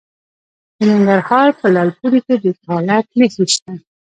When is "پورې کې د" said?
1.99-2.45